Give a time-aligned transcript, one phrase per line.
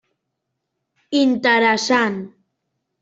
[1.19, 2.19] Interessant.